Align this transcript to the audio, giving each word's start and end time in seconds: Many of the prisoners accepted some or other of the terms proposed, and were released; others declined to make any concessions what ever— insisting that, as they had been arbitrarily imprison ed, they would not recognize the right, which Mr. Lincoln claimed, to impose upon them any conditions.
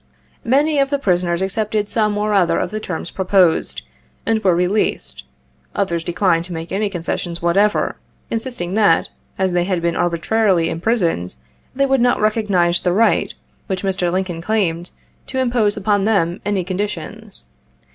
Many 0.45 0.79
of 0.79 0.89
the 0.89 0.97
prisoners 0.97 1.43
accepted 1.43 1.87
some 1.87 2.17
or 2.17 2.33
other 2.33 2.57
of 2.57 2.71
the 2.71 2.79
terms 2.79 3.11
proposed, 3.11 3.83
and 4.25 4.43
were 4.43 4.55
released; 4.55 5.25
others 5.75 6.03
declined 6.03 6.43
to 6.45 6.53
make 6.53 6.71
any 6.71 6.89
concessions 6.89 7.39
what 7.39 7.55
ever— 7.55 7.97
insisting 8.31 8.73
that, 8.73 9.09
as 9.37 9.53
they 9.53 9.65
had 9.65 9.79
been 9.79 9.95
arbitrarily 9.95 10.71
imprison 10.71 11.25
ed, 11.25 11.35
they 11.75 11.85
would 11.85 12.01
not 12.01 12.19
recognize 12.19 12.81
the 12.81 12.93
right, 12.93 13.35
which 13.67 13.83
Mr. 13.83 14.11
Lincoln 14.11 14.41
claimed, 14.41 14.89
to 15.27 15.37
impose 15.37 15.77
upon 15.77 16.05
them 16.05 16.41
any 16.45 16.63
conditions. 16.63 17.45